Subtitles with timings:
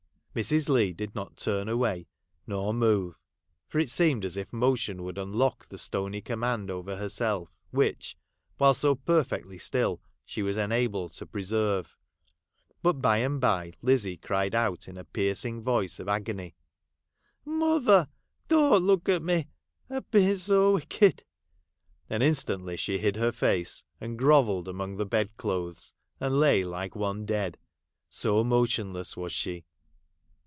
[0.33, 0.69] Mrs.
[0.69, 2.07] Leigh did not turn away;
[2.47, 3.15] nor move.
[3.67, 8.15] For it seemed as if motion would unlock the stony command over herself which,
[8.57, 11.97] while so perfectly still, she was enabled to preserve.
[12.81, 16.55] But by and bye Lizzie cried out in a piercing voice of agony
[17.43, 18.07] —'Mother,
[18.47, 19.49] don't look at me!
[19.89, 21.25] I have been so wicked!'
[22.09, 27.25] and instantly she hid her face, and grovelled among the bedclothes, and lay like one
[27.25, 27.57] dead—
[28.09, 29.65] so motionless was she.